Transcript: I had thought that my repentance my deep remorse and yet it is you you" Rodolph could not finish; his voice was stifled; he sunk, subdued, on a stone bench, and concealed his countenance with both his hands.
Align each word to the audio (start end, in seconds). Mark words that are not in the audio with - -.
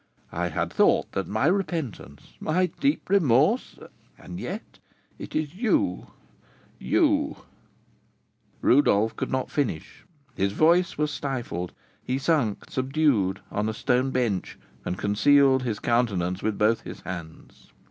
I 0.31 0.47
had 0.47 0.73
thought 0.73 1.11
that 1.11 1.27
my 1.27 1.45
repentance 1.45 2.33
my 2.39 2.71
deep 2.79 3.07
remorse 3.07 3.77
and 4.17 4.39
yet 4.39 4.79
it 5.19 5.35
is 5.35 5.53
you 5.53 6.07
you" 6.79 7.37
Rodolph 8.63 9.15
could 9.15 9.29
not 9.31 9.51
finish; 9.51 10.03
his 10.35 10.53
voice 10.53 10.97
was 10.97 11.11
stifled; 11.11 11.73
he 12.03 12.17
sunk, 12.17 12.63
subdued, 12.71 13.41
on 13.51 13.69
a 13.69 13.75
stone 13.75 14.09
bench, 14.09 14.57
and 14.85 14.97
concealed 14.97 15.61
his 15.61 15.77
countenance 15.77 16.41
with 16.41 16.57
both 16.57 16.81
his 16.81 17.01
hands. 17.01 17.71